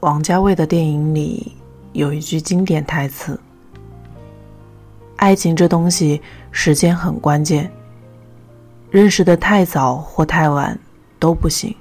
[0.00, 1.52] 王家卫的电影里
[1.92, 3.38] 有一句经典台词
[5.16, 7.70] ：“爱情这东西，时间很关键。
[8.90, 10.78] 认识的太早或太晚
[11.18, 11.76] 都不行。”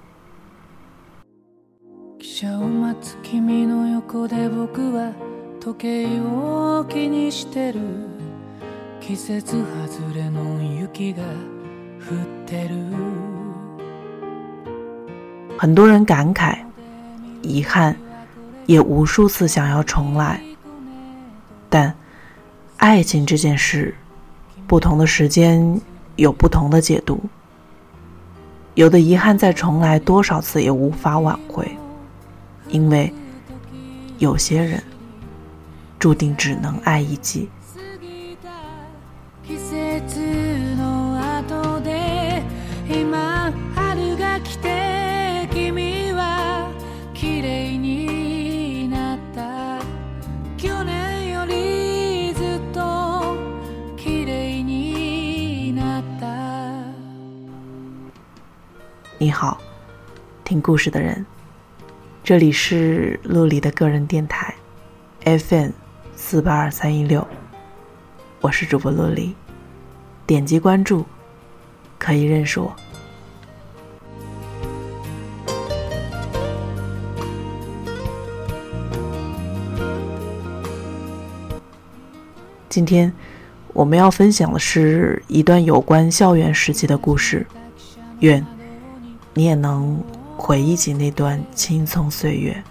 [15.58, 16.58] 很多人感慨、
[17.42, 17.96] 遗憾。
[18.70, 20.40] 也无数次想要重来，
[21.72, 21.92] 但
[22.78, 23.96] 爱情这件事，
[24.68, 25.82] 不同的时间
[26.18, 27.20] 有不同的解读。
[28.76, 31.68] 有的遗憾再重来多少次也无法挽回，
[32.68, 33.12] 因为
[34.20, 34.84] 有些人
[35.98, 37.50] 注定只能爱一季。
[60.50, 61.24] 听故事的人，
[62.24, 64.52] 这里是陆离的个人电台
[65.24, 65.70] ，FM
[66.16, 67.28] 四八二三一六，
[68.42, 69.36] 我是主播陆离，
[70.26, 71.06] 点击关注
[72.00, 72.76] 可以认识我。
[82.68, 83.14] 今天
[83.72, 87.46] 我们要分享的是一段有关校园时期的故事，
[88.22, 88.44] 愿。
[89.36, 90.04] 你也能
[90.42, 92.64] 回忆起那段青葱岁月。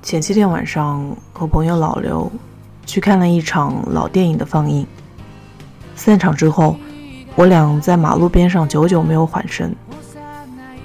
[0.00, 2.30] 前七天晚上和朋友老刘
[2.86, 4.86] 去看了一场老电影的放映，
[5.96, 6.76] 散场之后，
[7.34, 9.74] 我俩在马路边上久久没有缓神。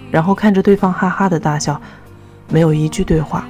[0.10, 1.80] 然后看着对方哈哈的大笑，
[2.52, 3.48] 没有一句对话。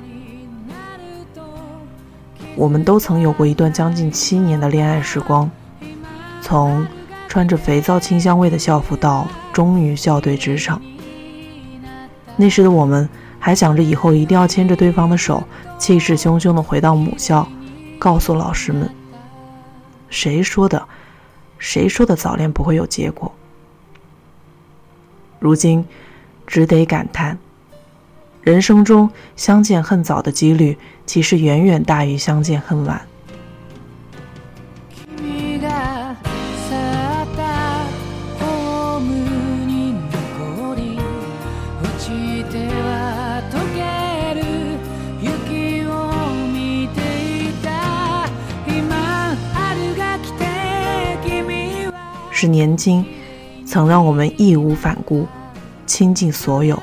[2.55, 5.49] 我们都曾有过一段将近七年的恋爱时光，
[6.41, 6.85] 从
[7.27, 10.79] 穿着肥皂清香味的校服到终于校对职场。
[12.37, 15.43] 那时的我们还想着以后一定要牵着对方的手，
[15.79, 17.47] 气势汹汹地回到母校，
[17.97, 18.89] 告诉老师们
[20.09, 20.87] ：“谁说的？
[21.57, 23.31] 谁说的早恋不会有结果？”
[25.39, 25.85] 如今。
[26.47, 27.37] 只得感叹，
[28.43, 33.01] 人生中相见恨早的几率，其实远远大于相见恨晚。
[52.31, 53.05] 是年轻，
[53.67, 55.27] 曾让我们义无反顾。
[55.85, 56.81] 倾尽所有，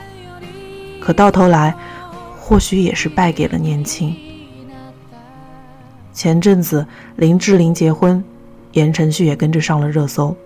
[1.09, 1.75] 可到头来，
[2.39, 4.15] 或许也是败给了年轻。
[6.13, 6.87] 前阵子
[7.17, 8.23] 林志玲结婚，
[8.73, 10.37] 言承旭也跟着上了热搜。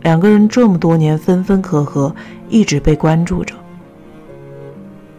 [0.00, 2.16] 两个人这么多年分分合合，
[2.48, 3.54] 一直被关注着。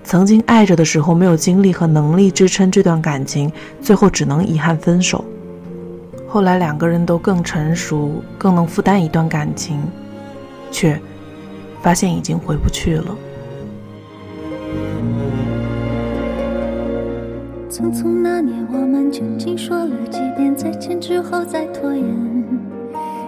[0.04, 3.52] 曾经爱着的时候，没有精力和能力支撑这段感情，
[3.84, 5.24] 最后只能遗憾分手。
[6.28, 9.80] 后来两个人都更成熟，更能负担一段感情，
[10.72, 11.00] 却。
[11.84, 13.16] 发现已经回不去了。
[17.74, 22.06] 匆匆那年，我们究竟说了几遍再见之后再拖延？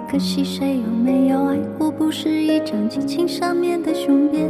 [0.07, 1.89] 可惜谁有没有爱过？
[1.89, 4.47] 不是一张激情上面的雄辩。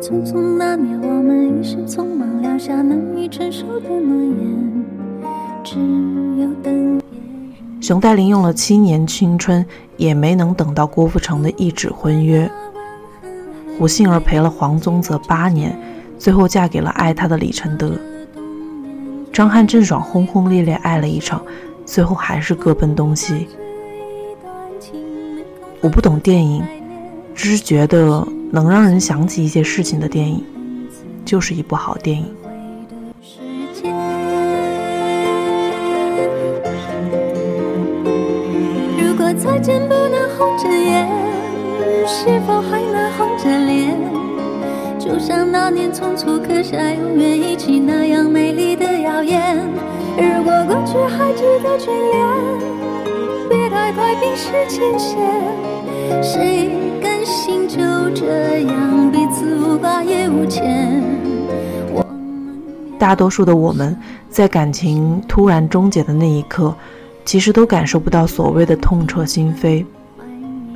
[0.00, 4.84] 匆匆那年，我们一时匆忙撂下难以承受的诺言，
[5.64, 5.80] 只
[6.40, 7.00] 有等。
[7.80, 9.66] 熊黛林用了七年青春，
[9.96, 12.48] 也没能等到郭富城的一纸婚约。
[13.76, 15.76] 胡杏儿陪了黄宗泽八年，
[16.16, 17.90] 最后嫁给了爱她的李承德。
[19.38, 21.40] 张翰郑爽轰轰烈烈爱了一场，
[21.86, 23.46] 最后还是各奔东西。
[25.80, 26.60] 我不懂电影，
[27.36, 30.44] 只是觉得能让人想起一些事情的电影，
[31.24, 32.26] 就是一部好电影。
[38.98, 41.08] 如果再见不能红着眼，
[42.08, 42.98] 是否还能？
[43.12, 43.96] 红着脸，
[44.98, 48.67] 就像那年匆促刻下永远一起那样美丽
[49.18, 49.68] 的谣言。
[50.16, 55.18] 如果过去还值得眷恋，别太快冰释前嫌。
[56.22, 56.70] 谁
[57.02, 57.78] 甘心就
[58.14, 61.02] 这样彼此无挂也无牵？
[62.98, 63.96] 大多数的我们
[64.28, 66.74] 在感情突然终结的那一刻，
[67.24, 69.84] 其实都感受不到所谓的痛彻心扉，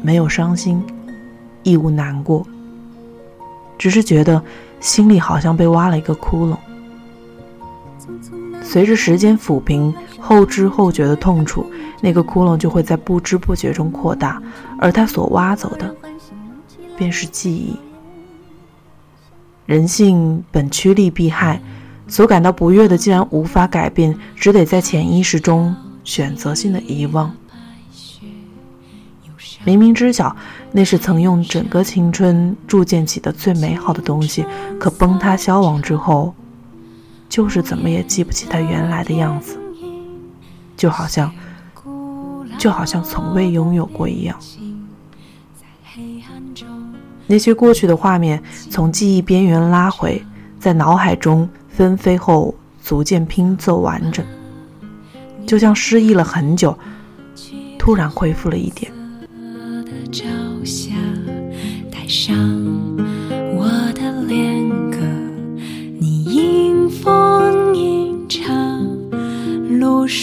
[0.03, 0.83] 没有伤心，
[1.63, 2.45] 亦无难过，
[3.77, 4.41] 只是觉得
[4.81, 6.57] 心里好像被挖了一个窟窿。
[8.73, 11.71] 随着时间抚平后知后觉的痛楚，
[12.01, 14.43] 那个窟窿就会在不知不觉中扩大，
[14.79, 15.95] 而他所挖走的，
[16.97, 17.77] 便是记忆。
[19.67, 21.61] 人性本趋利避害，
[22.09, 27.31] 所感到不悦的，既然无法改变，只得在潜意识中选择性的遗忘。
[29.65, 30.35] 明明知晓
[30.73, 34.47] 那是曾用整个青春铸建起的最美好的东西，
[34.81, 36.35] 可崩塌消亡之后，
[37.33, 39.59] 就是怎么也记不起他原来的样子，
[40.77, 41.33] 就好像，
[42.59, 44.39] 就好像从未拥有过一样。
[47.27, 50.23] 那些过去的画面从记忆边缘拉回，
[50.61, 54.23] 在脑海中纷飞后逐渐拼凑完整，
[55.47, 56.79] 就像失忆了很久，
[57.79, 58.93] 突然恢复了一点。
[62.15, 62.62] 露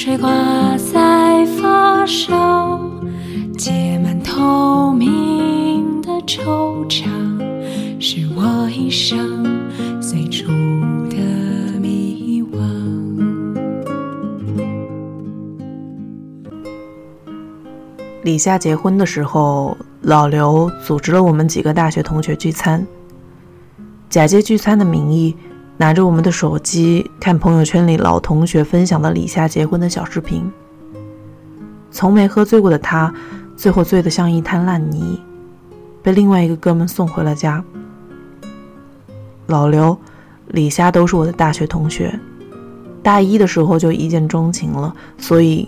[0.09, 2.79] 水挂在发梢，
[3.55, 7.05] 结满透明的惆怅，
[7.99, 9.45] 是我一生
[10.01, 10.47] 最初
[11.11, 11.15] 的
[11.79, 12.57] 迷惘。
[18.23, 22.83] 李夏结婚的时候，老刘组织了我们几个大学同学聚餐，
[24.09, 25.35] 假借聚餐的名义。
[25.79, 30.51] 拿着我们的手机看朋友圈里老同学分享的李夏结婚的小视频。
[31.89, 33.13] 从没喝醉过的他，
[33.55, 35.17] 最后醉得像一滩烂泥，
[36.03, 37.63] 被另外一个哥们送回了家。
[39.47, 39.97] 老刘、
[40.47, 42.13] 李夏都是我的大学同学，
[43.01, 45.65] 大一的时候就一见钟情了，所以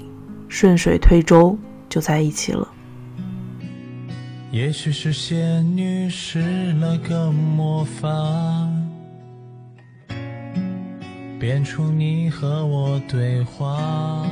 [0.50, 1.58] 顺水推舟
[1.88, 2.68] 就在一起了。
[4.52, 8.10] 也许是仙女施了个魔法。
[11.42, 14.28] 变出你和我对话。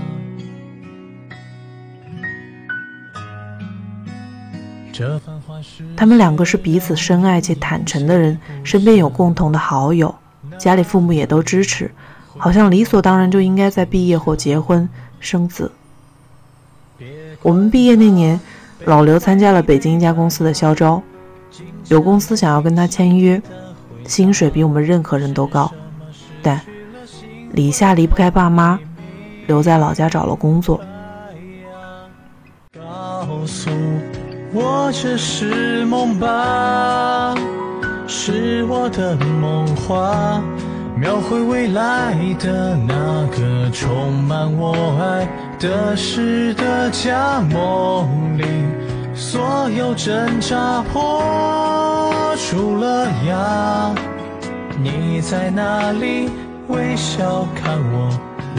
[5.97, 10.13] 他们两个是彼此深爱且坦诚的人，身边有共同的好友，
[10.59, 11.89] 家里父母也都支持，
[12.37, 14.87] 好像理所当然就应该在毕业后结婚
[15.19, 15.71] 生子。
[17.41, 18.39] 我们毕业那年，
[18.85, 21.01] 老刘参加了北京一家公司的校招，
[21.87, 23.41] 有公司想要跟他签约，
[24.05, 25.73] 薪水比我们任何人都高，
[26.43, 26.61] 但。
[27.59, 28.79] 李夏离不开爸妈，
[29.45, 30.79] 留在老家找了工作。
[32.73, 33.69] 告诉
[34.53, 37.35] 我这是梦吧，
[38.07, 40.41] 是我的梦话，
[40.95, 45.27] 描绘未来的那个充满我爱
[45.59, 48.45] 的诗的家梦里，
[49.13, 53.93] 所有挣扎破出了芽。
[54.81, 56.29] 你在哪里？
[56.69, 58.09] 微笑看我，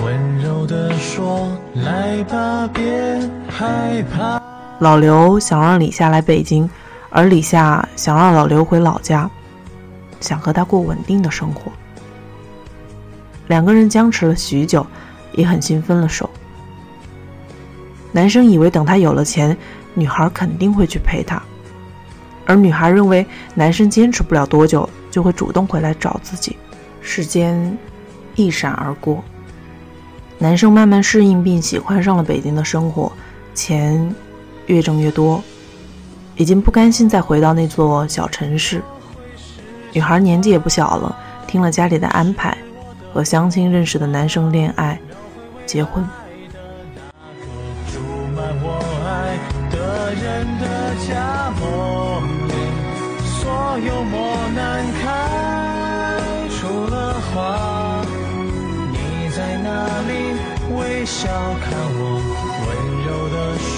[0.02, 4.42] 温柔地说：“来吧，别害怕。”
[4.80, 6.68] 老刘想让李夏来北京，
[7.10, 9.30] 而李夏想让老刘回老家，
[10.20, 11.70] 想和他过稳定的生活。
[13.46, 14.84] 两个人僵持了许久，
[15.32, 16.28] 也很心分了手。
[18.10, 19.56] 男生以为等他有了钱，
[19.94, 21.40] 女孩肯定会去陪他，
[22.44, 26.56] 而女孩认为男生坚持不了多久，就会主动回来找自己。
[27.00, 27.78] 时间。
[28.40, 29.22] 一闪而过，
[30.38, 33.12] 男生慢慢适应并喜欢上了北京的生活，
[33.54, 34.14] 钱
[34.66, 35.42] 越挣越多，
[36.36, 38.82] 已经不甘心再回到那座小城市。
[39.92, 41.14] 女孩年纪也不小了，
[41.46, 42.56] 听了家里的安排，
[43.12, 44.98] 和相亲认识的男生恋爱、
[45.66, 46.04] 结婚。
[53.42, 56.18] 所有磨难开
[56.50, 57.69] 出了花。
[61.20, 62.00] 笑看我，
[62.64, 62.68] 温
[63.04, 63.68] 柔地说：“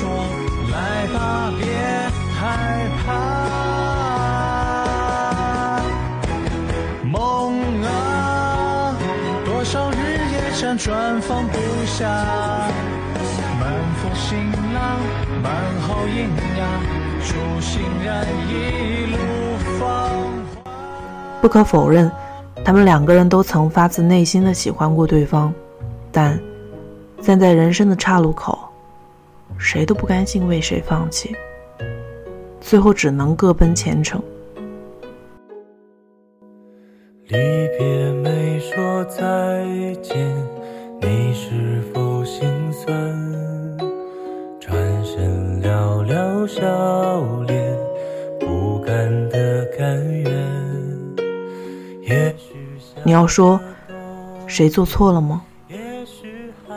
[0.71, 1.67] 来吧，别
[2.39, 2.41] 害
[3.03, 3.03] 怕。”
[7.03, 8.95] 梦啊，
[9.45, 12.07] 多少日夜辗转放不下，
[13.59, 14.39] 满腹心
[14.73, 15.03] 浪，
[15.43, 16.63] 满好阴阳，
[17.25, 18.51] 初心燃一
[19.11, 19.19] 路
[19.81, 19.83] 芳
[20.55, 20.63] 华。
[21.41, 22.09] 不可否认。
[22.65, 25.53] 他们两个人都曾发自内心的喜欢过对方，
[26.13, 26.39] 但
[27.23, 28.59] 站在人生的岔路口
[29.57, 31.35] 谁都不甘心为谁放弃
[32.61, 34.21] 最后只能各奔前程。
[37.29, 37.39] 离
[37.79, 39.65] 别没说再
[40.03, 40.35] 见
[41.01, 42.93] 你是否心酸？
[44.61, 46.63] 转身寥寥笑
[47.43, 47.79] 脸
[48.41, 50.33] 不甘的甘愿。
[52.03, 52.57] 也许
[53.05, 53.61] 你要说
[54.47, 55.43] 谁做错了吗？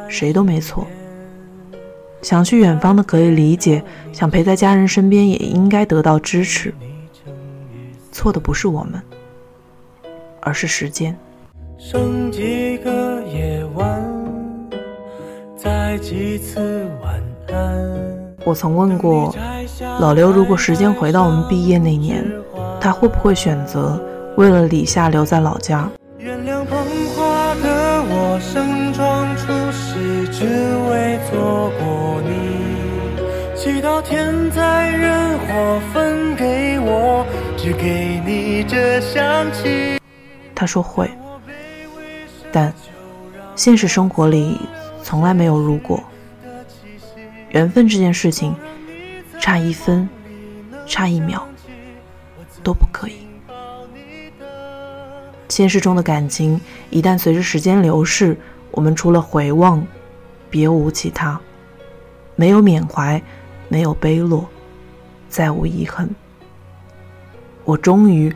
[0.07, 0.85] 谁都没错。
[2.21, 6.73] 想去远方的可以理解，想陪在家人身边也应该得到支持。
[8.11, 9.01] 错的不是我们，
[10.41, 11.15] 而是时间。
[11.77, 14.01] 剩几个夜晚，
[15.55, 18.35] 再几次晚安。
[18.43, 19.35] 我曾问过
[19.99, 22.25] 老刘，如果时间回到我们毕业那年，
[22.79, 24.01] 他会不会选择
[24.37, 25.89] 为了李夏留在老家？
[34.07, 37.25] 天灾人祸分给我，
[37.57, 39.99] 只给你这香气。
[40.53, 41.09] 他说会，
[42.51, 42.71] 但
[43.55, 44.61] 现实生活里
[45.01, 46.03] 从来没有如果。
[47.49, 48.55] 缘分这件事情，
[49.39, 50.07] 差一分，
[50.85, 51.43] 差一秒，
[52.61, 53.25] 都不可以。
[55.49, 58.37] 现实中的感情，一旦随着时间流逝，
[58.69, 59.83] 我们除了回望，
[60.47, 61.39] 别无其他，
[62.35, 63.19] 没有缅怀，
[63.75, 64.47] 没有悲落，
[65.27, 66.09] 再无遗憾。
[67.65, 68.33] 我终于，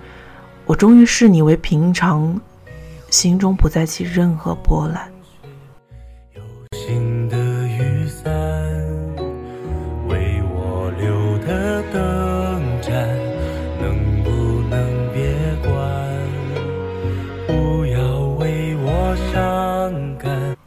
[0.65, 2.37] 我终于视你为平常，
[3.09, 5.09] 心中不再起任何波澜。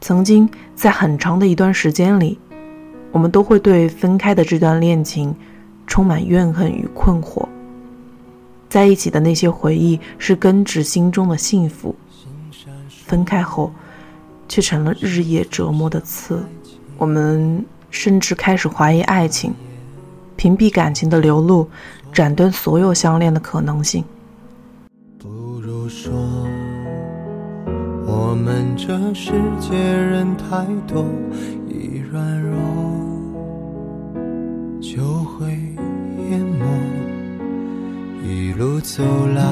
[0.00, 2.38] 曾经在很长的一段时间里，
[3.12, 5.32] 我们都会对分开的这段恋情
[5.86, 7.46] 充满怨恨与困惑。
[8.68, 11.94] 在一起的那些回忆是根植心中的幸福，
[12.88, 13.70] 分开后
[14.48, 16.42] 却成了日夜折磨的刺。
[16.96, 19.52] 我们甚至开始怀疑爱情，
[20.36, 21.68] 屏蔽感情的流露，
[22.12, 24.02] 斩断所有相恋的可能性。
[25.18, 25.28] 不
[25.60, 26.10] 如说。
[28.04, 31.04] 我们这世界人太多，
[31.68, 32.58] 一软弱
[34.94, 35.46] 就会
[36.28, 36.66] 淹没。
[38.22, 39.02] 一路走
[39.34, 39.42] 来，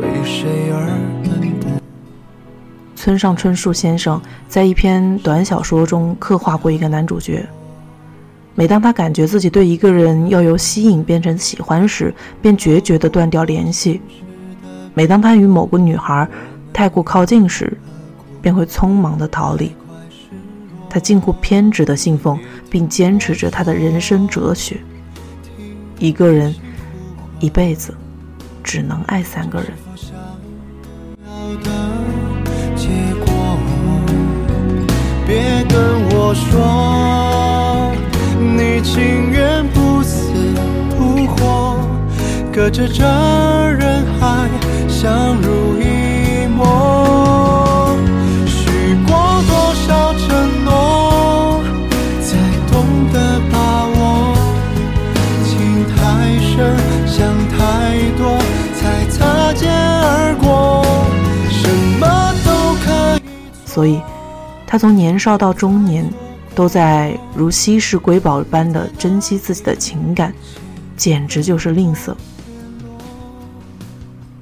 [0.00, 0.86] 为谁而
[1.24, 1.68] 奔波？
[2.94, 7.44] 村上春树先生在一篇短小说中刻画过一个男主角。
[8.54, 14.00] 每当他感觉自己对一个人要由吸引变成喜欢时，便决绝地断掉联系。
[14.94, 16.28] 每当他与某个女孩
[16.72, 17.76] 太过靠近时，
[18.40, 19.72] 便会匆忙地逃离。
[20.88, 22.36] 他近乎偏执地信奉
[22.70, 24.80] 并坚持着他的人生哲学：
[25.98, 26.54] 一个人
[27.40, 27.94] 一辈子
[28.62, 29.72] 只能爱三个人。
[35.26, 35.78] 别跟
[36.10, 37.92] 我说，
[38.40, 40.32] 你情愿不死
[40.98, 41.76] 不活，
[42.52, 43.04] 隔着这
[43.78, 44.48] 人海
[44.88, 47.96] 相濡以沫。
[48.44, 50.49] 许过多少承
[63.80, 63.98] 所以，
[64.66, 66.04] 他从年少到中年，
[66.54, 70.34] 都在如稀世瑰宝般的珍惜自己的情感，
[70.98, 72.14] 简直就是吝啬。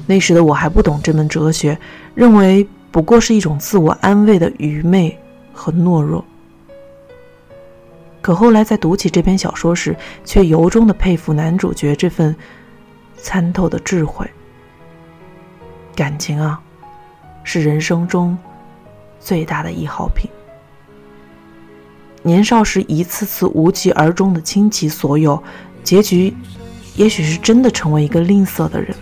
[0.09, 1.79] 那时的我还不懂这门哲学，
[2.17, 5.17] 认为不过是一种自我安慰的愚昧
[5.53, 6.25] 和懦弱。
[8.21, 12.35] 可后来在读起这篇小说时，却由衷的佩服男主角这份
[13.17, 14.29] 参透的智慧。
[15.95, 16.61] 感情啊，
[17.45, 18.37] 是人生中
[19.21, 20.31] 最大的易耗品。
[22.23, 25.43] 年少时一次次无疾而终的倾其所有，
[25.85, 26.35] 结局
[26.97, 28.95] 也许是真的成为一个吝啬的人。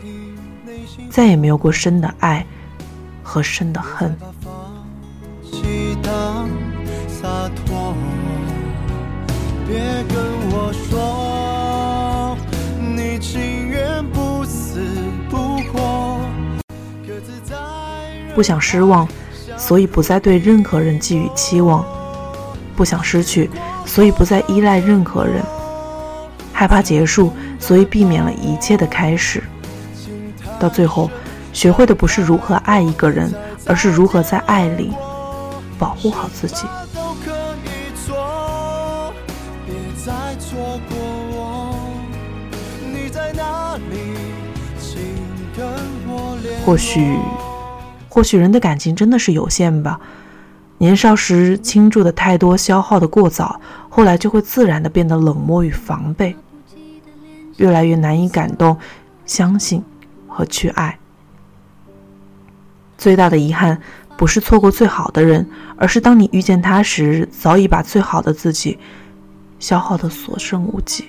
[1.10, 2.44] 再也没有过深的爱
[3.22, 4.14] 和深的恨。
[18.34, 19.08] 不想失望，
[19.56, 21.82] 所以不再对任何人寄予期望；
[22.76, 23.50] 不想失去，
[23.84, 25.42] 所以不再依赖任何人；
[26.52, 29.42] 害怕结束，所以避免了一切的开始。
[30.58, 31.10] 到最后，
[31.52, 33.32] 学会的不是如何爱一个人，
[33.64, 34.92] 而是如何在爱里
[35.78, 36.66] 保护好自己。
[46.64, 47.18] 或许，
[48.16, 50.00] 或许人的感情真的是有限吧。
[50.78, 56.34] 年少时倾注的太多，消耗的过早，后来就会自然的变得冷漠与防备，
[57.58, 58.74] 越来越难以感动、
[59.26, 59.84] 相信。
[60.26, 60.98] 和去爱，
[62.98, 63.80] 最大的遗憾
[64.16, 65.46] 不是错过最好的人，
[65.76, 68.78] 而是当你遇见他时，早已把最好的自己
[69.58, 71.06] 消耗的所剩无几。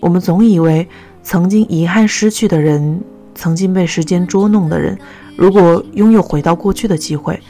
[0.00, 0.86] 我们总以为，
[1.22, 3.02] 曾经遗憾失去的人，
[3.34, 4.98] 曾经被时间捉弄的人，
[5.36, 7.40] 如果拥有回到过去的机会，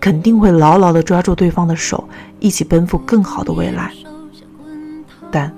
[0.00, 2.08] 肯定会牢牢地抓住对方的手，
[2.40, 3.92] 一起奔赴更好的未来。
[5.30, 5.52] 但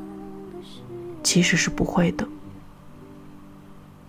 [1.23, 2.27] 其实是不会的。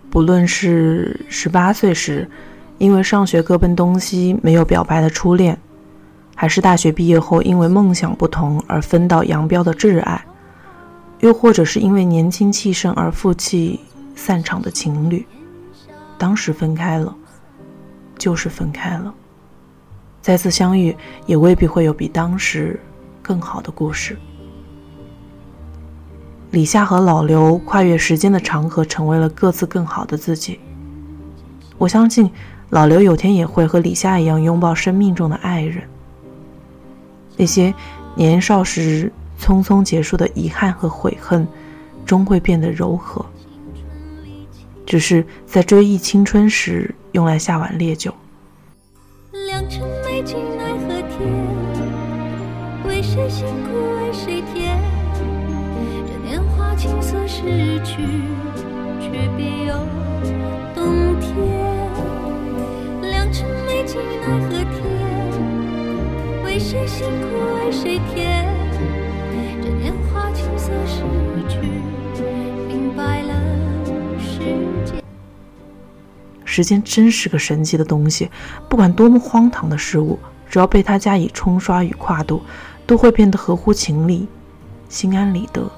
[0.10, 2.30] 不论是十八岁时
[2.78, 5.58] 因为上学各奔东西没有表白的初恋，
[6.36, 10.24] 还是大学毕业后因为梦想不同而分道扬镳的挚爱，
[11.20, 13.80] 又或者是因为年轻气盛而负气
[14.16, 15.26] 散场的情侣，
[16.18, 17.16] 当时分开了，
[18.18, 19.14] 就是分开了。
[20.22, 20.96] 再次相遇，
[21.26, 22.80] 也未必会有比当时
[23.22, 24.18] 更好的故事。
[26.52, 30.60] 李夏和老刘跨越时间的长河，成为了各自更好的自己。
[31.78, 32.32] 我相信，
[32.70, 35.84] 老刘有天也会和李夏一样，拥抱生命中的爱人。
[37.36, 37.74] 那些
[38.16, 41.48] 年少时匆匆结束的遗憾和悔恨，
[42.06, 43.24] 终会变得柔和。
[44.88, 48.14] 只是在追忆青春时，用来下碗烈酒。
[49.48, 51.20] 良辰美景奈何天
[52.88, 54.80] 为谁辛苦为谁甜？
[56.08, 57.98] 这年华青涩逝去，
[59.02, 59.76] 却别有
[60.74, 61.36] 洞天。
[63.02, 64.82] 良辰美景奈何天？
[66.46, 67.26] 为谁辛苦
[67.58, 68.37] 为谁甜？
[76.58, 78.32] 时间真是个神奇的东西，
[78.68, 80.18] 不管多么荒唐的事物，
[80.50, 82.42] 只要被它加以冲刷与跨度。
[82.88, 84.28] 都会变得合乎情理，
[84.90, 85.70] 心安理得。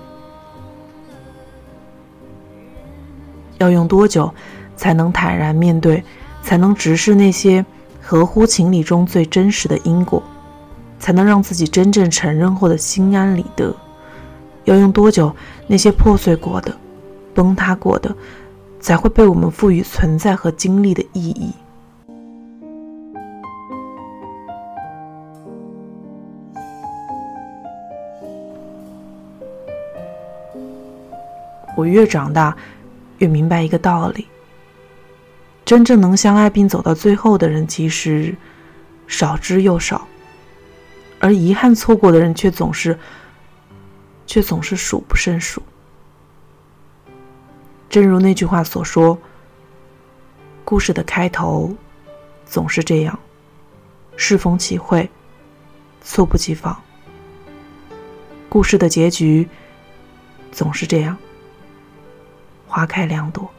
[3.58, 4.34] 要用多久
[4.78, 6.02] 才能坦然面对，
[6.44, 7.66] 才能直视那些
[8.00, 10.24] 合乎情理中最真实的因果，
[11.00, 13.76] 才能让自己真正承认后的心安理得？
[14.64, 15.36] 要用多久，
[15.68, 16.74] 那些破碎过的、
[17.34, 18.16] 崩塌过的，
[18.80, 21.54] 才会被我们赋予存在和经历的意义？
[31.76, 32.58] 我越长大，
[33.20, 34.28] 越明白一个道理：
[35.64, 38.36] 真正能相爱并走到最后的人，其实
[39.08, 40.02] 少之又少；
[41.20, 43.00] 而遗憾错过的人，却总是
[44.26, 45.62] 却总是数不胜数。
[47.90, 49.18] 正如那句话所说
[50.64, 51.76] ：“故事的开头
[52.46, 53.20] 总是这样，
[54.16, 55.10] 适逢其会，
[56.04, 56.76] 猝不及防；
[58.48, 59.50] 故事的结局
[60.52, 61.18] 总是这样。”
[62.68, 63.50] 花开两朵，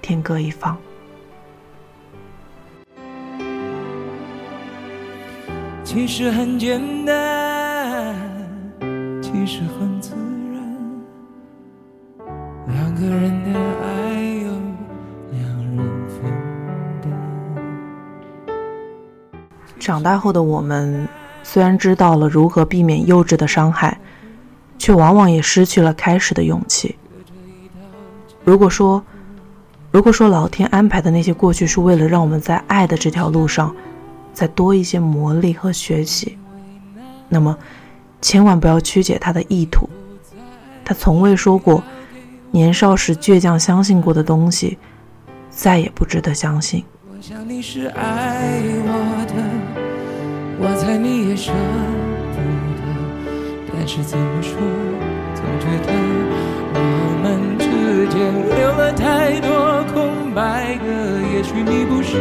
[0.00, 0.74] 天各一方。
[5.84, 8.16] 其实很简单，
[9.22, 9.95] 其实很
[20.06, 21.08] 大后的我们，
[21.42, 23.98] 虽然知道了如何避免幼稚的伤害，
[24.78, 26.94] 却往往也失去了开始的勇气。
[28.44, 29.02] 如果说，
[29.90, 33.74] 如果说老天安排的那些过去是为了让我们在爱的这条路上
[34.32, 36.38] 再多一些磨砺和学习，
[37.28, 37.58] 那么
[38.22, 39.90] 千万不要曲解他的意图。
[40.84, 41.82] 他从未说过，
[42.52, 44.78] 年少时倔强相信过的东西，
[45.50, 46.84] 再也不值得相信。
[47.10, 49.85] 我想你是爱我的，
[50.58, 51.52] 我猜你也舍
[52.32, 52.40] 不
[52.76, 52.82] 得，
[53.72, 54.56] 但是怎么说，
[55.34, 55.92] 总觉得
[56.74, 57.56] 我们。
[57.58, 60.84] 之间留了太多空白格，
[61.32, 62.20] 也许你不是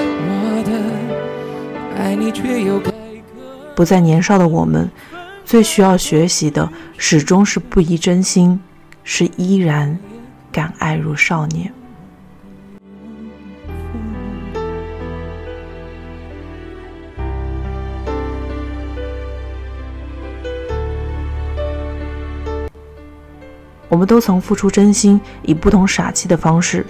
[0.00, 2.80] 我的，爱你却又
[3.76, 4.90] 不再年少的我们，
[5.44, 8.58] 最需要学习的始终是不移真心，
[9.04, 9.98] 是依然
[10.50, 11.72] 敢爱如少年。
[23.92, 26.86] 我们都曾付出真心，以不同傻气的方式，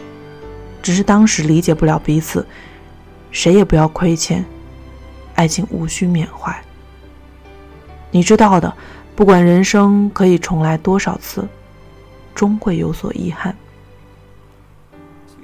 [0.81, 2.47] 只是当时理解不了彼此，
[3.33, 4.45] 谁也不要亏欠，
[5.35, 6.57] 爱情无需缅怀。
[8.13, 8.73] 你知道的，
[9.17, 11.49] 不管人生可以重来多少次，
[12.37, 13.57] 终会有所遗憾。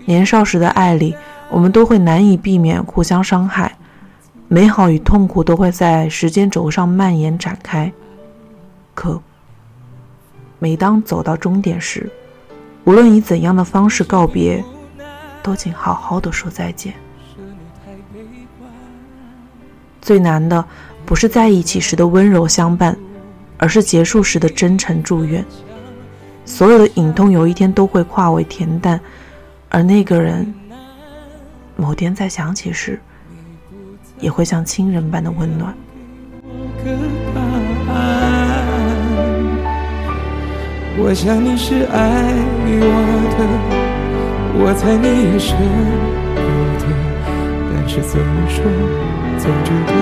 [0.05, 1.17] 年少时的爱里，
[1.51, 3.77] 我们都会难以避免互相伤害，
[4.47, 7.93] 美好与痛苦都会在时间轴上蔓延展开，
[8.95, 9.21] 可。
[10.59, 12.11] 每当走到终点时，
[12.85, 14.65] 无论以怎样的方式告别，
[15.43, 16.95] 都请好好的说再见。
[20.01, 20.65] 最难的
[21.05, 22.97] 不是在一起时的温柔相伴，
[23.57, 25.45] 而是结束时的真诚祝愿。
[26.45, 28.99] 所有的隐痛有一天都会化为恬淡，
[29.69, 30.55] 而那个人，
[31.77, 32.99] 某天再想起时，
[34.19, 35.75] 也会像亲人般的温暖。
[41.01, 42.35] 我想你是爱
[42.67, 42.83] 我
[43.39, 43.41] 的，
[44.59, 45.55] 我猜你也舍
[46.35, 46.43] 不
[46.77, 46.85] 得，
[47.73, 48.61] 但是怎么说，
[49.39, 49.93] 总觉得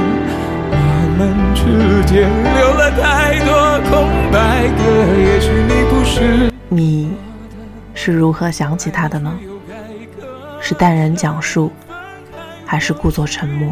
[0.73, 0.75] 我
[1.19, 1.21] 们
[1.55, 1.61] 之
[2.07, 3.53] 间留了太多
[3.91, 3.93] 空
[4.33, 4.81] 白格。
[5.21, 7.13] 也许你不是你，
[7.93, 9.39] 是如何想起他的呢？
[10.63, 11.71] 是淡然讲述，
[12.65, 13.71] 还是故作沉默？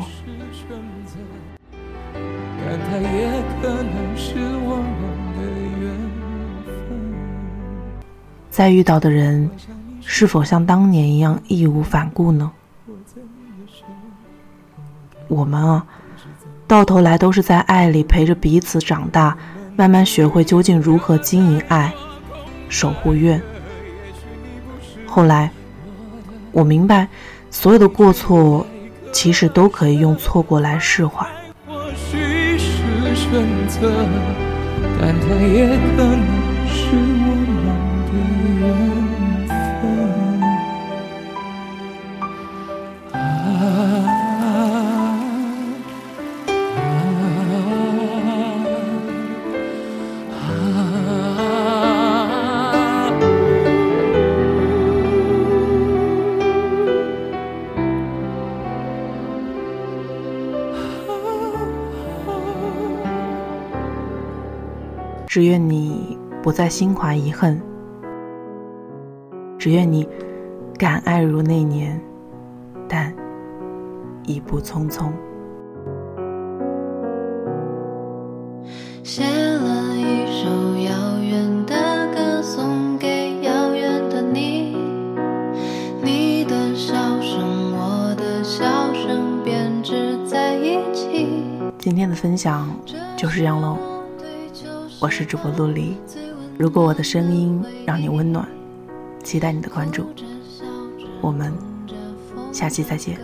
[8.55, 9.51] 再遇到的人，
[10.01, 12.53] 是否像当年一样义无反顾呢？
[15.27, 15.85] 我们啊，
[16.69, 19.37] 到头来都是在爱里陪着彼此长大，
[19.75, 21.93] 慢慢学会究竟如何经营爱，
[22.69, 23.43] 守护愿。
[25.05, 25.51] 后来，
[26.53, 27.09] 我明白，
[27.51, 28.65] 所有的过错，
[29.11, 31.27] 其实都可以用错过来释怀。
[31.67, 33.33] 或许是选
[33.67, 33.91] 择，
[35.01, 36.21] 但它也可能
[36.69, 36.95] 是
[65.27, 67.61] 只愿你不再心怀遗恨。
[69.59, 70.07] 只愿你
[70.79, 72.01] 敢爱如那年，
[72.89, 73.13] 但
[74.25, 75.11] 一步匆匆。
[79.03, 80.49] 写了一首
[80.85, 81.75] 遥远的
[82.15, 84.77] 歌，送给遥远的你。
[86.03, 91.43] 你的笑声，我的笑声，编织在一起。
[91.79, 92.69] 今天的分享
[93.17, 93.94] 就是这样喽。
[95.05, 95.99] 我是主播陆离，
[96.57, 98.49] 如果我的声音让你温暖。
[99.23, 100.07] 期待你的关注，
[101.21, 101.53] 我们
[102.51, 103.21] 下期再见。